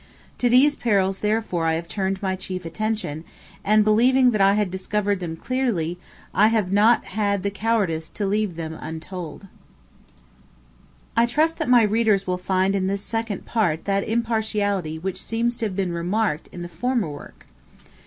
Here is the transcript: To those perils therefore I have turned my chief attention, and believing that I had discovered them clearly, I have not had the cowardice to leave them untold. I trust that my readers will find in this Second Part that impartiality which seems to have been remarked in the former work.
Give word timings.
To 0.39 0.49
those 0.49 0.75
perils 0.75 1.19
therefore 1.19 1.67
I 1.67 1.73
have 1.75 1.87
turned 1.87 2.23
my 2.23 2.35
chief 2.35 2.65
attention, 2.65 3.23
and 3.63 3.83
believing 3.83 4.31
that 4.31 4.41
I 4.41 4.53
had 4.53 4.71
discovered 4.71 5.19
them 5.19 5.35
clearly, 5.35 5.99
I 6.33 6.47
have 6.47 6.71
not 6.71 7.05
had 7.13 7.43
the 7.43 7.51
cowardice 7.51 8.09
to 8.09 8.25
leave 8.25 8.55
them 8.55 8.75
untold. 8.81 9.45
I 11.15 11.27
trust 11.27 11.59
that 11.59 11.69
my 11.69 11.83
readers 11.83 12.25
will 12.25 12.39
find 12.39 12.73
in 12.75 12.87
this 12.87 13.03
Second 13.03 13.45
Part 13.45 13.85
that 13.85 14.03
impartiality 14.03 14.97
which 14.97 15.21
seems 15.21 15.55
to 15.59 15.65
have 15.65 15.75
been 15.75 15.93
remarked 15.93 16.47
in 16.51 16.63
the 16.63 16.67
former 16.67 17.07
work. 17.07 17.45